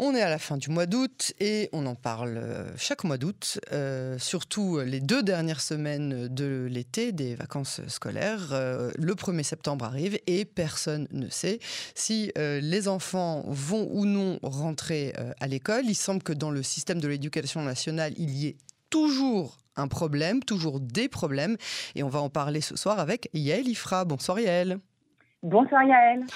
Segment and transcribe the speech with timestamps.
[0.00, 3.18] On est à la fin du mois d'août et on en parle euh, chaque mois
[3.18, 8.50] d'août, euh, surtout les deux dernières semaines de l'été, des vacances scolaires.
[8.52, 11.58] Euh, le 1er septembre arrive et personne ne sait
[11.96, 15.84] si les enfants vont ou non rentrer à l'école.
[15.86, 18.56] Il semble que dans le système de l'éducation nationale, il y ait
[18.90, 21.56] toujours un problème, toujours des problèmes.
[21.96, 24.04] Et on va en parler ce soir avec Yael Ifra.
[24.04, 24.78] Bonsoir Yael.
[25.44, 26.26] Bonsoir Yael.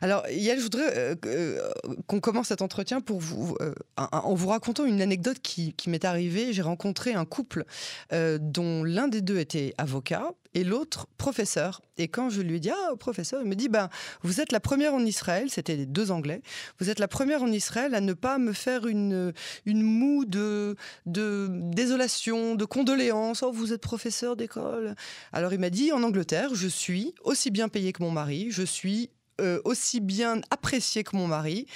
[0.00, 1.70] Alors Yael, je voudrais euh, euh,
[2.06, 6.06] qu'on commence cet entretien pour vous, euh, en vous racontant une anecdote qui, qui m'est
[6.06, 6.54] arrivée.
[6.54, 7.64] J'ai rencontré un couple
[8.10, 11.82] dont l'un des deux était avocat et l'autre professeur.
[11.98, 13.90] Et quand je lui dis ah professeur, il me dit ben
[14.22, 16.40] vous êtes la première en Israël, c'était les deux Anglais,
[16.80, 19.34] vous êtes la première en Israël à ne pas me faire une
[19.66, 20.74] une moue de
[21.04, 23.42] de désolation, de condoléances.
[23.42, 24.96] Oh vous êtes professeur d'école.
[25.32, 28.62] Alors il m'a dit en Angleterre je suis aussi bien payé que mon mari, je
[28.62, 31.66] suis euh, aussi bien apprécié que mon mari.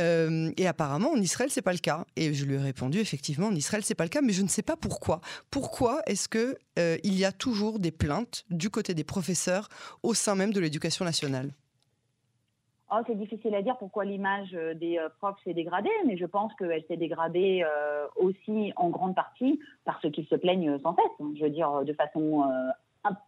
[0.00, 2.04] Euh, et apparemment, en Israël, c'est pas le cas.
[2.16, 4.48] Et je lui ai répondu, effectivement, en Israël, c'est pas le cas, mais je ne
[4.48, 5.20] sais pas pourquoi.
[5.50, 9.68] Pourquoi est-ce que euh, il y a toujours des plaintes du côté des professeurs
[10.02, 11.50] au sein même de l'éducation nationale?
[12.90, 16.84] Oh, c'est difficile à dire pourquoi l'image des profs s'est dégradée, mais je pense qu'elle
[16.86, 17.64] s'est dégradée
[18.14, 21.26] aussi en grande partie parce qu'ils se plaignent sans cesse.
[21.36, 22.44] Je veux dire, de façon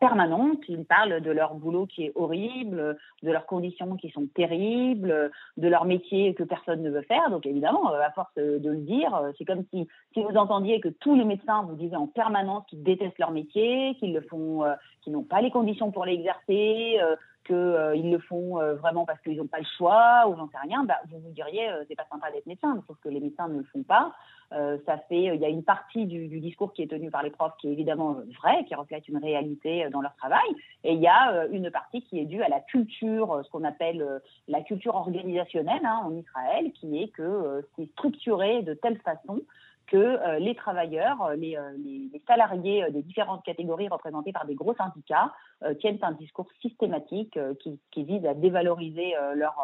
[0.00, 0.60] permanente.
[0.68, 5.68] Ils parlent de leur boulot qui est horrible, de leurs conditions qui sont terribles, de
[5.68, 7.30] leur métier que personne ne veut faire.
[7.30, 10.80] Donc évidemment, euh, à force de le dire, euh, c'est comme si, si vous entendiez
[10.80, 14.64] que tous les médecins vous disaient en permanence qu'ils détestent leur métier, qu'ils le font,
[14.64, 16.98] euh, qu'ils n'ont pas les conditions pour l'exercer,
[17.46, 20.58] qu'ils euh, le font euh, vraiment parce qu'ils n'ont pas le choix ou j'en sais
[20.58, 23.48] rien, bah, vous vous diriez euh, c'est pas sympa d'être médecin, sauf que les médecins
[23.48, 24.12] ne le font pas.
[24.50, 27.30] ça fait, il y a une partie du, du, discours qui est tenu par les
[27.30, 30.48] profs qui est évidemment vrai, qui reflète une réalité dans leur travail,
[30.84, 34.20] et il y a une partie qui est due à la culture, ce qu'on appelle
[34.46, 39.42] la culture organisationnelle hein, en Israël, qui est que c'est structuré de telle façon
[39.86, 44.46] que euh, les travailleurs, euh, les, euh, les, les, salariés des différentes catégories représentées par
[44.46, 45.32] des gros syndicats
[45.80, 49.56] tiennent un discours systématique qui, qui, vise à dévaloriser leur,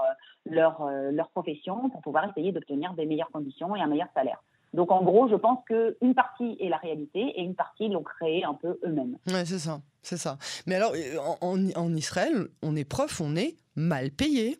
[0.46, 4.42] leur, leur profession pour pouvoir essayer d'obtenir des meilleures conditions et un meilleur salaire.
[4.72, 8.44] Donc en gros, je pense qu'une partie est la réalité et une partie l'ont créée
[8.44, 9.18] un peu eux-mêmes.
[9.26, 10.38] Ouais, c'est ça, c'est ça.
[10.66, 10.94] Mais alors,
[11.42, 14.56] en, en Israël, on est prof, on est mal payé?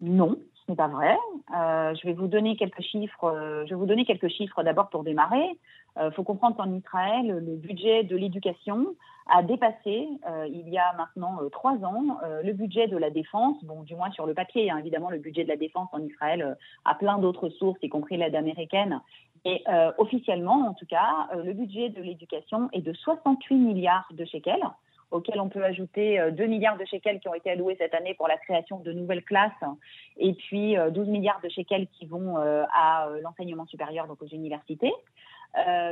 [0.00, 1.16] Non, ce n'est pas vrai.
[1.56, 3.24] Euh, je vais vous donner quelques chiffres.
[3.24, 5.58] Euh, je vais vous donner quelques chiffres d'abord pour démarrer.
[5.96, 8.94] Il euh, faut comprendre qu'en Israël, le budget de l'éducation
[9.28, 10.08] a dépassé,
[10.48, 13.56] il y a maintenant trois ans, le budget de la défense.
[13.64, 16.56] Bon, du moins sur le papier, hein, évidemment, le budget de la défense en Israël
[16.84, 19.00] a plein d'autres sources, y compris l'aide américaine.
[19.44, 19.64] Et
[19.98, 24.62] officiellement, en tout cas, le budget de l'éducation est de 68 milliards de shekels
[25.10, 28.14] auquel on peut ajouter 2 euh, milliards de shekels qui ont été alloués cette année
[28.14, 29.52] pour la création de nouvelles classes,
[30.16, 34.26] et puis 12 euh, milliards de shekels qui vont euh, à l'enseignement supérieur, donc aux
[34.26, 34.92] universités.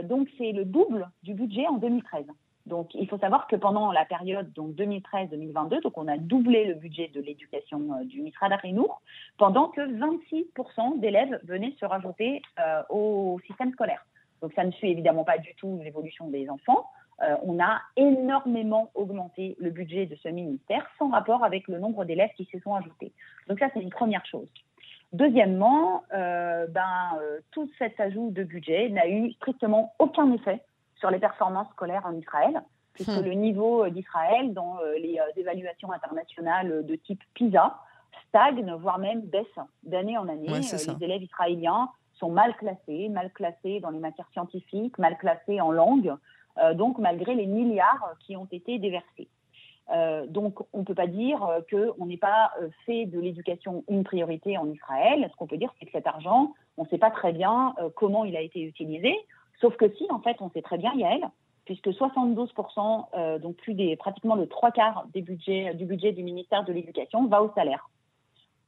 [0.04, 2.26] donc c'est le double du budget en 2013.
[2.66, 6.72] Donc, il faut savoir que pendant la période donc 2013-2022, donc on a doublé le
[6.72, 9.02] budget de l'éducation du Misrad Arinour,
[9.36, 12.40] pendant que 26% d'élèves venaient se rajouter
[12.88, 14.06] au système scolaire.
[14.40, 16.86] Donc, ça ne suit évidemment pas du tout l'évolution des enfants.
[17.22, 22.04] Euh, on a énormément augmenté le budget de ce ministère sans rapport avec le nombre
[22.04, 23.12] d'élèves qui se sont ajoutés.
[23.48, 24.48] Donc ça, c'est une première chose.
[25.12, 30.60] Deuxièmement, euh, ben, euh, tout cet ajout de budget n'a eu strictement aucun effet
[30.96, 32.62] sur les performances scolaires en Israël,
[32.94, 33.24] puisque hmm.
[33.24, 37.76] le niveau d'Israël dans les évaluations internationales de type PISA
[38.28, 39.46] stagne, voire même baisse
[39.84, 40.48] d'année en année.
[40.48, 45.70] les élèves israéliens sont mal classés, mal classés dans les matières scientifiques, mal classés en
[45.70, 46.14] langue.
[46.58, 49.28] Euh, donc malgré les milliards qui ont été déversés.
[49.90, 52.52] Euh, donc, on ne peut pas dire euh, qu'on n'ait pas
[52.86, 55.28] fait de l'éducation une priorité en Israël.
[55.30, 58.24] Ce qu'on peut dire, c'est que cet argent, on ne sait pas très bien comment
[58.24, 59.14] il a été utilisé.
[59.60, 61.28] Sauf que si, en fait, on sait très bien, Yael,
[61.66, 66.64] puisque 72%, donc plus des, pratiquement le trois quarts des budgets, du budget du ministère
[66.64, 67.90] de l'Éducation va au salaire.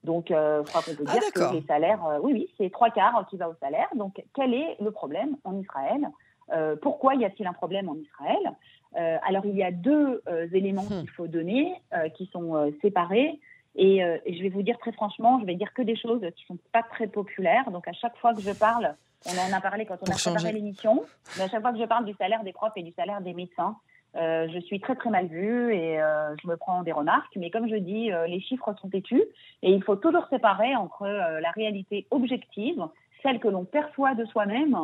[0.04, 3.26] Donc, je crois qu'on peut ah, dire que les salaires, oui, oui, c'est trois quarts
[3.28, 3.88] qui va au salaire.
[3.94, 6.10] Donc, quel est le problème en Israël?
[6.52, 8.52] Euh, pourquoi y a-t-il un problème en Israël?
[8.96, 11.00] Euh, Alors, il y a deux euh, éléments hmm.
[11.00, 11.74] qu'il faut donner,
[12.14, 13.40] qui sont séparés.
[13.74, 16.58] Et, je vais vous dire très franchement, je vais dire que des choses qui sont
[16.72, 17.70] pas très populaires.
[17.70, 18.94] Donc, à chaque fois que je parle,
[19.26, 21.04] on en a parlé quand on a préparé l'émission,
[21.36, 23.34] mais à chaque fois que je parle du salaire des profs et du salaire des
[23.34, 23.76] médecins,
[24.14, 25.98] je suis très très mal vue et
[26.42, 27.36] je me prends des remarques.
[27.36, 29.22] Mais comme je dis, les chiffres sont têtus
[29.62, 32.82] et il faut toujours séparer entre la réalité objective,
[33.22, 34.78] celle que l'on perçoit de soi-même,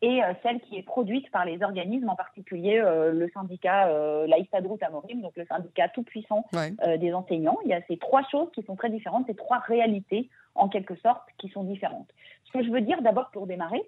[0.00, 5.22] et celle qui est produite par les organismes, en particulier le syndicat euh, Laïstadrout Amorim,
[5.22, 7.58] donc le syndicat tout puissant des enseignants.
[7.64, 10.96] Il y a ces trois choses qui sont très différentes, ces trois réalités en quelque
[10.96, 12.08] sorte qui sont différentes.
[12.44, 13.82] Ce que je veux dire d'abord pour démarrer,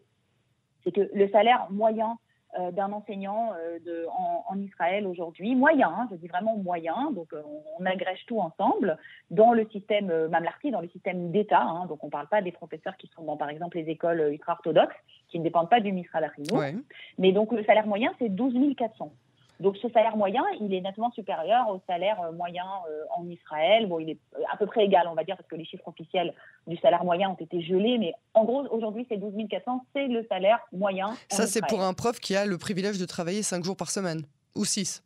[0.84, 2.18] c'est que le salaire moyen
[2.58, 4.06] euh, d'un enseignant euh, de,
[4.48, 7.42] en, Israël aujourd'hui, moyen, hein, je dis vraiment moyen, donc euh,
[7.78, 8.98] on, agrège tout ensemble
[9.30, 12.50] dans le système Mamlarti, dans le système d'État, hein, donc on ne parle pas des
[12.50, 14.96] professeurs qui sont dans par exemple les écoles ultra-orthodoxes,
[15.28, 16.20] qui ne dépendent pas du Misra
[16.52, 16.74] ouais.
[17.18, 19.12] mais donc le salaire moyen c'est 12 400.
[19.60, 23.86] Donc ce salaire moyen, il est nettement supérieur au salaire euh, moyen euh, en Israël.
[23.86, 24.18] Bon, il est
[24.50, 26.34] à peu près égal, on va dire, parce que les chiffres officiels
[26.66, 27.98] du salaire moyen ont été gelés.
[27.98, 31.14] Mais en gros, aujourd'hui, c'est 12 400, c'est le salaire moyen.
[31.28, 34.22] Ça, c'est pour un prof qui a le privilège de travailler 5 jours par semaine
[34.56, 35.04] ou 6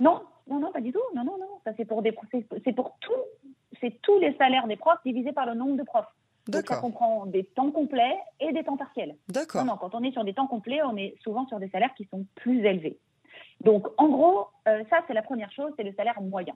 [0.00, 1.02] Non, non, non, pas du tout.
[1.14, 1.60] Non, non, non.
[1.64, 2.14] Ça, c'est pour, des,
[2.64, 3.12] c'est pour tout,
[3.82, 6.06] c'est tous les salaires des profs divisés par le nombre de profs.
[6.48, 9.16] Donc ça comprend des temps complets et des temps partiels.
[9.28, 9.66] D'accord.
[9.66, 11.92] Non, non, quand on est sur des temps complets, on est souvent sur des salaires
[11.94, 12.98] qui sont plus élevés.
[13.60, 16.54] Donc, en gros, euh, ça, c'est la première chose, c'est le salaire moyen.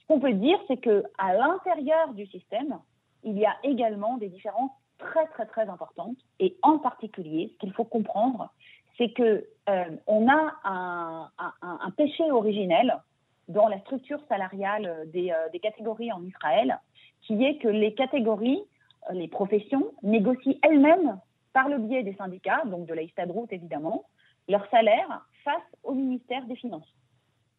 [0.00, 2.78] Ce qu'on peut dire, c'est que à l'intérieur du système,
[3.22, 6.16] il y a également des différences très, très, très importantes.
[6.40, 8.50] Et en particulier, ce qu'il faut comprendre,
[8.96, 12.98] c'est que euh, on a un, péché originel
[13.48, 16.78] dans la structure salariale des, euh, des, catégories en Israël,
[17.22, 18.62] qui est que les catégories,
[19.12, 21.18] les professions, négocient elles-mêmes,
[21.52, 24.04] par le biais des syndicats, donc de la Istadrout évidemment,
[24.48, 26.88] leur salaire face au ministère des Finances.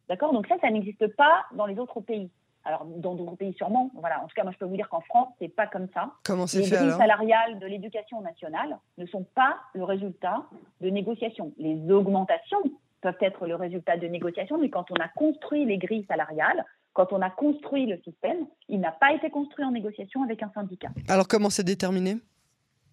[0.08, 0.32] D'accord?
[0.32, 2.30] Donc ça, ça n'existe pas dans les autres pays.
[2.64, 3.90] Alors, dans d'autres pays sûrement.
[3.94, 4.22] Voilà.
[4.22, 6.12] En tout cas, moi, je peux vous dire qu'en France, c'est pas comme ça.
[6.24, 10.44] Comment c'est fait Les salariales de l'éducation nationale ne sont pas le résultat
[10.80, 11.52] de négociations.
[11.58, 12.58] Les augmentations
[13.02, 17.12] peuvent être le résultat de négociations, mais quand on a construit les grilles salariales, quand
[17.12, 20.88] on a construit le système, il n'a pas été construit en négociation avec un syndicat.
[21.08, 22.16] Alors, comment c'est déterminé?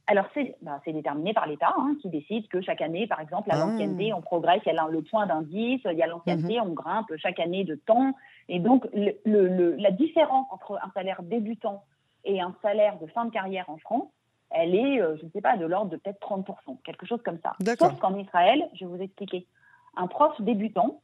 [0.06, 0.26] Alors,
[0.62, 3.60] bah, c'est déterminé par l'État hein, qui décide que chaque année, par exemple, à ah.
[3.66, 6.68] l'ancienneté, on progresse, il y a le point d'indice, il y a l'ancienneté, mhm.
[6.68, 8.14] on grimpe chaque année de temps.
[8.50, 11.84] Et donc, le, la différence entre un salaire débutant
[12.26, 14.10] et un salaire de fin de carrière en France,
[14.50, 17.40] elle est, euh, je ne sais pas, de l'ordre de peut-être 30%, quelque chose comme
[17.42, 17.54] ça.
[17.80, 19.48] Sauf qu'en Israël, je vais vous expliquer,
[19.96, 21.02] un prof débutant,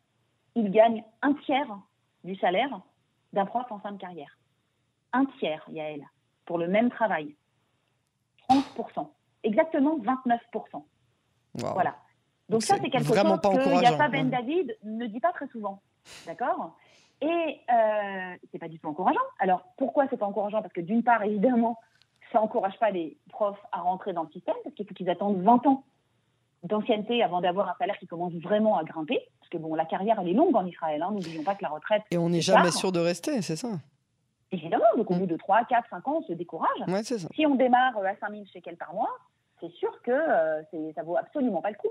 [0.56, 1.68] il gagne un tiers
[2.24, 2.82] du salaire
[3.34, 4.38] d'un prof en fin de carrière.
[5.14, 6.04] Un tiers, Yael,
[6.46, 7.36] pour le même travail.
[8.50, 9.08] 11%.
[9.44, 10.84] Exactement 29%.
[11.56, 11.96] Voilà.
[12.50, 15.82] Donc, ça, c'est quelque chose que Yassa Ben David ne dit pas très souvent.
[16.26, 16.76] D'accord?
[17.22, 17.28] Et
[17.72, 19.20] euh, c'est pas du tout encourageant.
[19.40, 20.62] Alors, pourquoi c'est pas encourageant?
[20.62, 21.78] Parce que d'une part, évidemment,
[22.32, 25.42] ça n'encourage pas les profs à rentrer dans le système, parce qu'il faut qu'ils attendent
[25.42, 25.84] 20 ans
[26.64, 29.20] d'ancienneté avant d'avoir un salaire qui commence vraiment à grimper.
[29.40, 31.02] Parce que bon, la carrière, elle est longue en Israël.
[31.02, 31.12] Hein.
[31.12, 32.04] N'oublions pas que la retraite.
[32.12, 33.70] Et on n'est jamais sûr de rester, c'est ça?
[34.52, 35.20] Évidemment, donc au mm.
[35.20, 36.80] bout de 3, 4, 5 ans, on se décourage.
[37.36, 39.16] Si on démarre euh, à 5 000 shekels par mois,
[39.60, 41.90] c'est sûr que euh, ça vaut absolument pas le coup.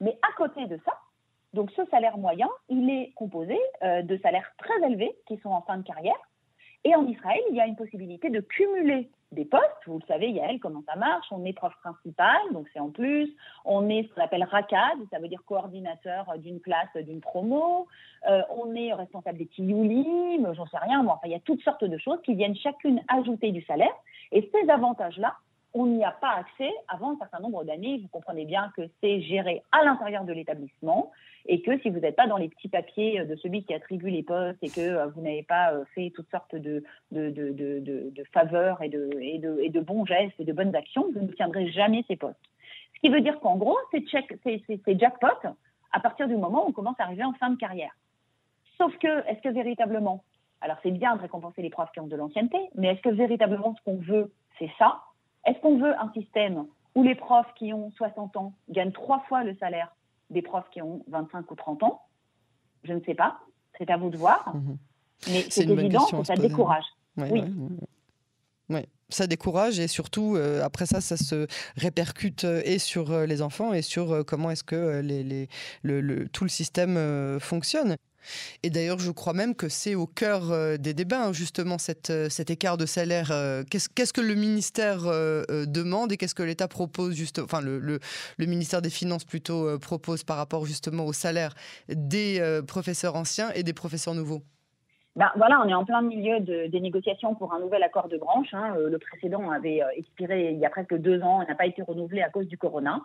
[0.00, 0.92] Mais à côté de ça,
[1.52, 5.62] donc ce salaire moyen, il est composé euh, de salaires très élevés qui sont en
[5.62, 6.18] fin de carrière.
[6.84, 9.64] Et en Israël, il y a une possibilité de cumuler des postes.
[9.86, 11.26] Vous le savez, Yael, comment ça marche?
[11.30, 13.34] On est prof principal, donc c'est en plus.
[13.64, 17.86] On est ce qu'on appelle RACAD, ça veut dire coordinateur d'une classe, d'une promo.
[18.28, 21.02] Euh, on est responsable des TIULIM, j'en sais rien.
[21.02, 23.94] Bon, enfin, il y a toutes sortes de choses qui viennent chacune ajouter du salaire.
[24.32, 25.34] Et ces avantages-là,
[25.76, 27.98] on n'y a pas accès avant un certain nombre d'années.
[27.98, 31.12] Vous comprenez bien que c'est géré à l'intérieur de l'établissement
[31.44, 34.22] et que si vous n'êtes pas dans les petits papiers de celui qui attribue les
[34.22, 36.82] postes et que euh, vous n'avez pas euh, fait toutes sortes de,
[38.32, 41.70] faveurs et de, et, et de, bons gestes et de bonnes actions, vous ne tiendrez
[41.70, 42.40] jamais ces postes.
[42.94, 45.48] Ce qui veut dire qu'en gros, c'est jackpot
[45.92, 47.94] à partir du moment où on commence à arriver en fin de carrière.
[48.78, 50.24] Sauf que, est-ce que véritablement,
[50.62, 53.74] alors c'est bien de récompenser les profs qui ont de l'ancienneté, mais est-ce que véritablement
[53.76, 55.02] ce qu'on veut, c'est ça?
[55.46, 59.44] Est-ce qu'on veut un système où les profs qui ont 60 ans gagnent trois fois
[59.44, 59.94] le salaire
[60.30, 62.02] des profs qui ont 25 ou 30 ans?
[62.84, 63.38] Je ne sais pas.
[63.78, 64.54] C'est à vous de voir.
[64.54, 64.78] Mhm.
[65.28, 66.84] Mais c'est évident que ça décourage.
[67.16, 67.42] oui.
[68.68, 68.82] oui.
[69.08, 73.40] ça décourage et surtout, euh, après ça, ça se répercute euh, et sur euh, les
[73.40, 75.48] enfants et sur comment est-ce que les,
[75.82, 77.96] le, tout le système fonctionne.
[78.62, 81.76] Et d'ailleurs, je crois même que c'est au cœur euh, des débats, hein, justement,
[82.10, 83.30] euh, cet écart de salaire.
[83.30, 85.02] Euh, qu'est-ce que le ministère
[85.66, 90.36] demande et qu'est-ce que l'État propose, enfin, le, le, ministère des Finances plutôt propose par
[90.36, 91.54] rapport justement au salaire
[91.88, 94.42] des professeurs anciens et des professeurs nouveaux
[95.16, 98.18] ben, voilà, on est en plein milieu de, des négociations pour un nouvel accord de
[98.18, 98.52] branche.
[98.52, 98.74] Hein.
[98.76, 101.80] Euh, le précédent avait euh, expiré il y a presque deux ans, n'a pas été
[101.80, 103.00] renouvelé à cause du corona.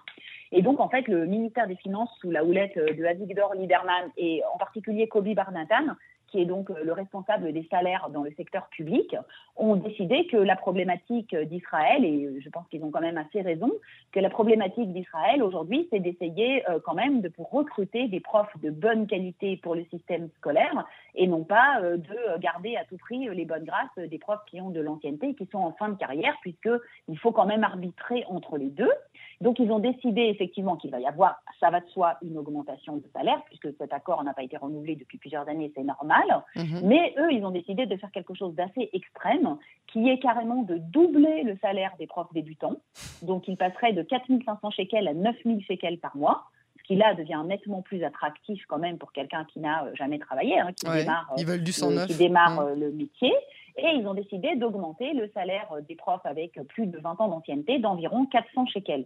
[0.52, 4.10] Et donc, en fait, le ministère des Finances, sous la houlette euh, de Avigdor Lieberman
[4.18, 5.96] et en particulier Kobi Barnatan,
[6.32, 9.16] qui est donc le responsable des salaires dans le secteur public,
[9.56, 13.72] ont décidé que la problématique d'Israël, et je pense qu'ils ont quand même assez raison,
[14.12, 19.08] que la problématique d'Israël aujourd'hui, c'est d'essayer quand même de recruter des profs de bonne
[19.08, 20.86] qualité pour le système scolaire
[21.16, 24.70] et non pas de garder à tout prix les bonnes grâces des profs qui ont
[24.70, 28.58] de l'ancienneté et qui sont en fin de carrière, puisqu'il faut quand même arbitrer entre
[28.58, 28.92] les deux.
[29.42, 32.98] Donc, ils ont décidé effectivement qu'il va y avoir, ça va de soi, une augmentation
[32.98, 36.44] de salaire, puisque cet accord n'a pas été renouvelé depuis plusieurs années, c'est normal.
[36.56, 36.82] Mhm.
[36.84, 39.58] Mais eux, ils ont décidé de faire quelque chose d'assez extrême,
[39.88, 42.78] qui est carrément de doubler le salaire des profs débutants.
[43.24, 46.46] Donc, ils passeraient de 4500 shekels à 9000 shekels par mois
[46.82, 50.20] ce qui là devient nettement plus attractif quand même pour quelqu'un qui n'a euh, jamais
[50.20, 52.04] travaillé, hein, qui, démarre, ils veulent du 109.
[52.04, 52.68] Euh, qui démarre mhm.
[52.68, 53.34] euh, le métier.
[53.78, 57.80] Et ils ont décidé d'augmenter le salaire des profs avec plus de 20 ans d'ancienneté
[57.80, 59.06] d'environ 400 shekels.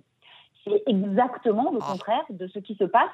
[0.65, 1.91] C'est exactement le ah.
[1.91, 3.09] contraire de ce qui se passe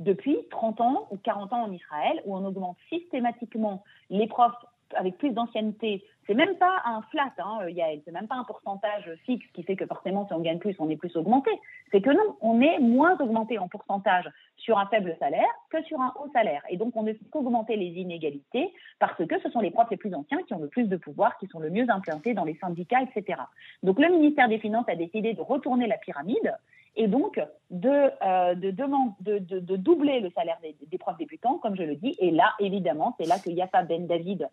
[0.00, 4.54] depuis 30 ans ou 40 ans en Israël, où on augmente systématiquement les profs
[4.94, 6.04] avec plus d'ancienneté.
[6.26, 7.58] C'est même pas un flat, hein,
[8.04, 10.88] c'est même pas un pourcentage fixe qui fait que forcément si on gagne plus, on
[10.90, 11.50] est plus augmenté.
[11.92, 16.00] C'est que non, on est moins augmenté en pourcentage sur un faible salaire que sur
[16.00, 16.62] un haut salaire.
[16.68, 19.96] Et donc on ne fait qu'augmenter les inégalités parce que ce sont les profs les
[19.96, 22.56] plus anciens qui ont le plus de pouvoir, qui sont le mieux implantés dans les
[22.56, 23.40] syndicats, etc.
[23.82, 26.56] Donc le ministère des Finances a décidé de retourner la pyramide
[26.96, 31.82] et donc de, euh, de, de, de, doubler le salaire des, profs débutants, comme je
[31.82, 32.16] le dis.
[32.18, 34.48] Et là, évidemment, c'est là que Yafa Ben David,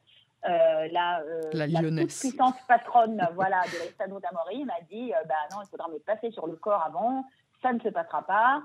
[0.46, 5.70] euh, la, euh, la, puissante patronne voilà, de l'Estado d'Amori, m'a dit bah non, il
[5.70, 7.24] faudra me passer sur le corps avant,
[7.62, 8.62] ça ne se passera pas.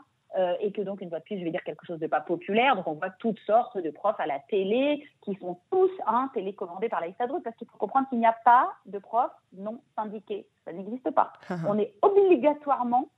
[0.61, 2.75] et que donc, une fois de plus, je vais dire quelque chose de pas populaire.
[2.75, 6.89] Donc, on voit toutes sortes de profs à la télé qui sont tous hein, télécommandés
[6.89, 10.49] par la parce qu'il faut comprendre qu'il n'y a pas de profs non syndiqués.
[10.65, 11.33] Ça n'existe pas.
[11.69, 13.09] on est obligatoirement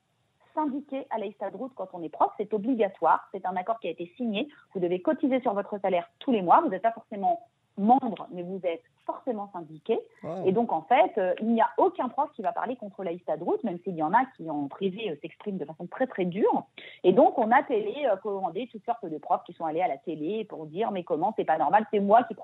[0.54, 3.28] syndiqué à l'Aïstadrout quand on est prof, c'est obligatoire.
[3.33, 4.49] C'est un accord qui a été signé.
[4.75, 6.61] Vous devez cotiser sur votre salaire tous les mois.
[6.61, 7.40] Vous n'êtes pas forcément
[7.76, 9.99] membre, mais vous êtes forcément syndiqué.
[10.45, 13.12] Et donc, en fait, euh, il n'y a aucun prof qui va parler contre la
[13.40, 16.25] route, même s'il y en a qui en privé euh, s'expriment de façon très très
[16.25, 16.64] dure.
[17.04, 19.97] Et donc, on a télécommandé euh, toutes sortes de profs qui sont allés à la
[19.99, 22.35] télé pour dire mais comment c'est pas normal, c'est moi qui,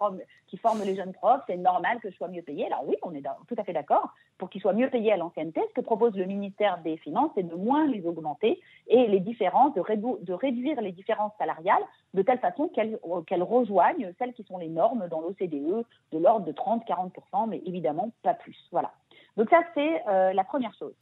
[0.49, 2.67] qui forme les jeunes profs, c'est normal que je sois mieux payé.
[2.67, 5.61] Alors oui, on est tout à fait d'accord pour qu'ils soient mieux payés à l'ancienneté.
[5.69, 9.75] Ce que propose le ministère des Finances, c'est de moins les augmenter et les différences,
[9.75, 11.83] de, de réduire les différences salariales
[12.15, 16.53] de telle façon qu'elles rejoignent celles qui sont les normes dans l'OCDE de l'ordre de
[16.53, 18.57] 30-40%, mais évidemment pas plus.
[18.73, 18.93] Voilà.
[19.37, 20.95] Donc ça, c'est euh, la première chose.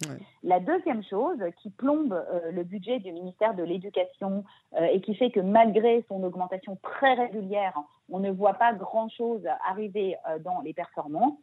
[0.42, 5.14] La deuxième chose qui plombe euh, le budget du ministère de l'Éducation euh, et qui
[5.14, 7.78] fait que malgré son augmentation très régulière,
[8.10, 11.38] on ne voit pas grand-chose arriver dans les performances,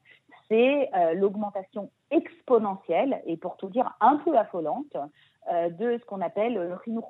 [0.48, 4.96] c'est l'augmentation exponentielle et pour tout dire un peu affolante
[5.52, 7.10] de ce qu'on appelle le Rinour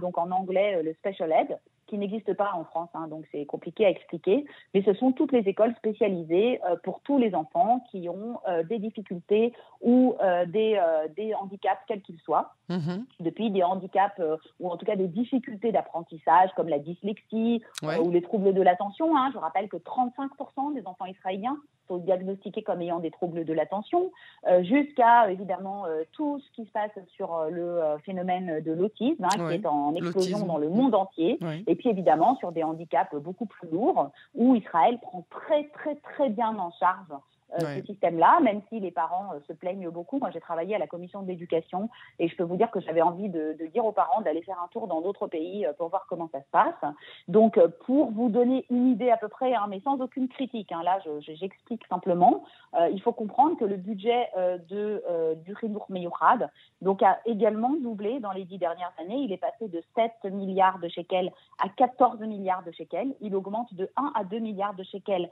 [0.00, 1.56] donc en anglais le Special Ed,
[1.90, 5.32] qui n'existe pas en France, hein, donc c'est compliqué à expliquer, mais ce sont toutes
[5.32, 10.46] les écoles spécialisées euh, pour tous les enfants qui ont euh, des difficultés ou euh,
[10.46, 10.80] des,
[11.16, 13.04] des, handicaps, quels qu'ils soient, mm-hmm.
[13.18, 14.22] depuis des handicaps
[14.60, 19.16] ou en tout cas des difficultés d'apprentissage comme la dyslexie ou les troubles de l'attention.
[19.16, 19.30] Hein.
[19.34, 21.56] Je rappelle que 35% des enfants israéliens
[21.90, 24.12] sont diagnostiqués comme ayant des troubles de l'attention,
[24.60, 29.66] jusqu'à évidemment tout ce qui se passe sur le phénomène de l'autisme, hein, qui est
[29.66, 31.38] en explosion dans le monde entier.
[31.66, 36.28] Et puis évidemment sur des handicaps beaucoup plus lourds, où Israël prend très très très
[36.30, 37.12] bien en charge
[37.54, 40.18] euh, ce système-là, même si les parents euh, se plaignent beaucoup.
[40.18, 41.88] Moi, j'ai travaillé à la commission de l'éducation
[42.18, 44.68] et je peux vous dire que j'avais envie de, dire aux parents d'aller faire un
[44.68, 46.92] tour dans d'autres pays euh, pour voir comment ça se passe.
[47.28, 50.82] Donc, pour vous donner une idée à peu près, hein, mais sans aucune critique, hein,
[50.84, 52.44] là, j'explique simplement,
[52.92, 54.28] il faut comprendre que le budget
[54.68, 55.02] de,
[55.44, 56.50] du Rinour Meyouchad
[56.82, 59.18] donc, a également doublé dans les dix dernières années.
[59.18, 63.14] Il est passé de 7 milliards de shekels à 14 milliards de shekels.
[63.20, 65.30] Il augmente de 1 à 2 milliards de shekels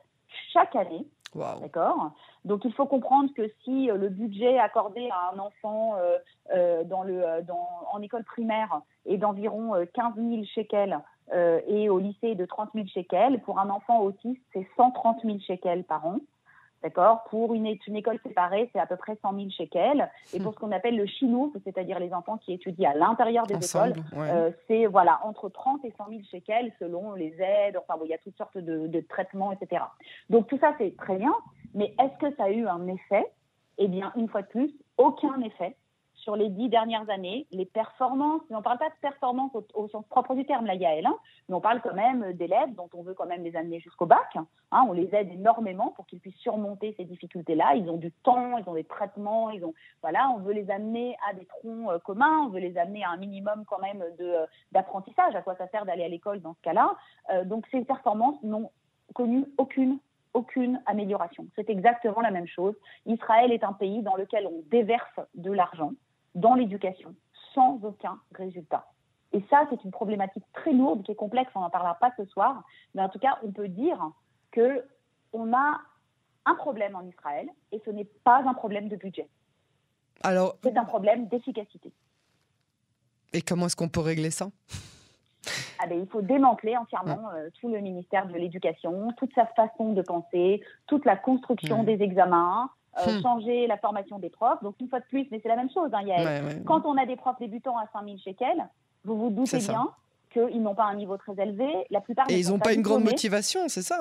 [0.53, 1.07] chaque année.
[1.61, 2.13] D'accord?
[2.45, 6.17] Donc il faut comprendre que si euh, le budget accordé à un enfant euh,
[6.55, 7.23] euh, dans le,
[7.93, 10.99] en école primaire est d'environ 15 000 shekels
[11.67, 15.85] et au lycée de 30 000 shekels, pour un enfant autiste, c'est 130 000 shekels
[15.85, 16.21] par an.
[16.83, 17.25] D'accord?
[17.31, 20.09] Pour une, une, école séparée, c'est à peu près 100 000 shekels.
[20.33, 23.57] Et pour ce qu'on appelle le chinois, c'est-à-dire les enfants qui étudient à l'intérieur des
[23.57, 27.77] écoles, euh, c'est voilà, entre 30 et 100 000 shekels selon les aides.
[27.79, 29.83] Enfin, il y a toutes sortes de, de traitements, etc.
[30.31, 31.35] Donc tout ça, c'est très bien.
[31.75, 33.27] Mais est-ce que ça a eu un effet?
[33.79, 35.77] Eh bien, une fois de plus, aucun effet
[36.19, 40.05] sur les dix dernières années, les performances, on ne parle pas de performance au, sens
[40.09, 41.17] propre du terme, la Yael, hein,
[41.49, 44.37] mais on parle quand même d'élèves dont on veut quand même les amener jusqu'au bac.
[44.71, 47.75] Hein, on les aide énormément pour qu'ils puissent surmonter ces difficultés-là.
[47.77, 51.17] Ils ont du temps, ils ont des traitements, ils ont, voilà, on veut les amener
[51.29, 54.47] à des troncs euh, communs, on veut les amener à un minimum quand même euh,
[54.73, 55.35] d'apprentissage.
[55.35, 56.97] À quoi ça sert d'aller à l'école dans ce cas-là
[57.31, 58.71] euh, Donc ces performances n'ont
[59.15, 59.99] connu aucune
[60.35, 61.47] aucune amélioration.
[61.57, 62.75] C'est exactement la même chose.
[63.07, 65.93] Israël est un pays dans lequel on déverse de l'argent
[66.39, 67.15] dans l'éducation
[67.55, 68.87] sans aucun résultat.
[69.33, 72.25] Et ça, c'est une problématique très lourde qui est complexe, on n'en parlera pas ce
[72.27, 72.63] soir,
[72.95, 73.99] mais en tout cas, on peut dire
[74.53, 74.85] que
[75.33, 75.81] on a
[76.47, 79.29] un problème en Israël et ce n'est pas un problème de budget.
[80.23, 81.93] Alors, c'est un problème d'efficacité.
[83.33, 84.49] Et comment est-ce qu'on peut régler ça?
[85.79, 89.93] Ah ben, il faut démanteler entièrement euh, tout le ministère de l'Éducation, toute sa façon
[89.93, 93.23] de penser, toute la construction des examens, euh, hmm.
[93.23, 94.63] changer la formation des profs.
[94.63, 96.05] Donc, une fois de plus, mais c'est la même chose, hein,
[96.67, 98.67] Quand on a des profs débutants à 5000 shekels,
[99.05, 99.91] vous vous doutez bien
[100.33, 101.87] qu'ils n'ont pas un niveau très élevé.
[101.91, 104.01] La plupart Et ils n'ont pas, une grande motivation, c'est ça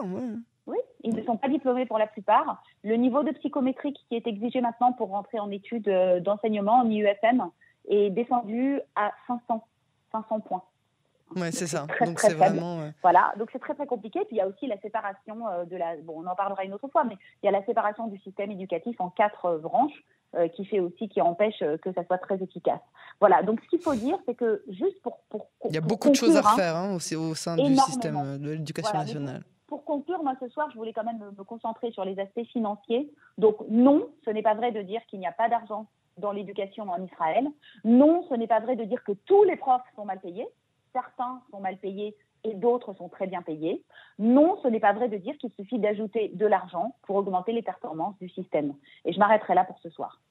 [0.66, 2.64] Oui, ils ne sont pas diplômés pour la plupart.
[2.84, 6.90] Le niveau de psychométrique qui est exigé maintenant pour rentrer en études euh, d'enseignement en
[6.90, 7.50] IUFM
[7.90, 9.64] est descendu à 500,
[10.12, 10.64] 500 points.
[11.36, 11.86] Oui, c'est ça.
[12.06, 12.92] donc c'est vraiment.
[13.02, 14.20] Voilà, donc c'est très très compliqué.
[14.26, 15.98] Puis il y a aussi la séparation euh, de la.
[15.98, 18.52] Bon, on en parlera une autre fois, mais il y a la séparation du système
[18.52, 20.04] éducatif en quatre euh, branches
[20.36, 22.80] euh, qui fait aussi, qui empêche que ça soit très efficace.
[23.20, 25.20] Voilà, donc ce qu'il faut dire, c'est que juste pour.
[25.30, 28.38] pour il y a beaucoup de choses à refaire hein, aussi au sein du système
[28.38, 29.44] de l'éducation nationale.
[29.68, 33.12] Pour, conclure, moi ce soir, je voulais quand même me concentrer sur les aspects financiers.
[33.38, 36.90] Donc non, ce n'est pas vrai de dire qu'il n'y a pas d'argent dans l'éducation
[36.90, 37.48] en Israël.
[37.84, 40.48] Non, ce n'est pas vrai de dire que tous les profs sont mal payés
[40.94, 43.84] certains sont mal payés et d'autres sont très bien payés.
[44.20, 47.62] Non, ce n'est pas vrai de dire qu'il suffit d'ajouter de l'argent pour augmenter les
[47.62, 48.74] performances du système.
[49.06, 50.22] Et je m'arrêterai là pour ce soir.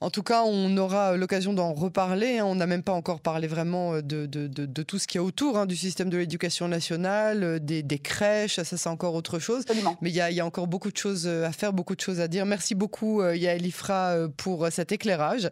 [0.00, 2.38] En tout cas, on aura l'occasion d'en reparler.
[2.38, 2.44] Hein.
[2.46, 5.56] On n'a même pas encore parlé vraiment euh, de, tout ce qu'il y a autour
[5.56, 9.64] hein, du système de l'éducation nationale, euh, des, crèches, ça c'est encore autre chose.
[10.02, 12.28] Mais il y, a, encore beaucoup de choses euh, à faire, beaucoup de choses à
[12.28, 12.44] dire.
[12.44, 15.48] Merci beaucoup Yael Ifra pour cet éclairage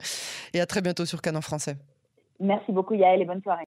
[0.53, 1.77] et à très bientôt sur Canon Français.
[2.41, 3.63] Merci beaucoup Yael et bonne soirée.